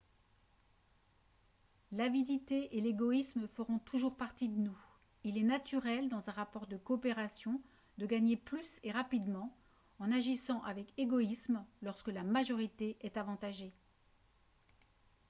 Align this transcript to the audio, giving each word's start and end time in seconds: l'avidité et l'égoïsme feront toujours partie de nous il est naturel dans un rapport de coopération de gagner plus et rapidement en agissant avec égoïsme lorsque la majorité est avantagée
l'avidité 1.91 2.75
et 2.75 2.81
l'égoïsme 2.81 3.47
feront 3.47 3.77
toujours 3.77 4.17
partie 4.17 4.49
de 4.49 4.57
nous 4.59 4.79
il 5.23 5.37
est 5.37 5.43
naturel 5.43 6.09
dans 6.09 6.27
un 6.27 6.31
rapport 6.31 6.65
de 6.65 6.75
coopération 6.75 7.61
de 7.99 8.07
gagner 8.07 8.35
plus 8.35 8.79
et 8.81 8.91
rapidement 8.91 9.55
en 9.99 10.11
agissant 10.11 10.63
avec 10.63 10.91
égoïsme 10.97 11.63
lorsque 11.83 12.07
la 12.07 12.23
majorité 12.23 12.97
est 13.01 13.15
avantagée 13.15 13.75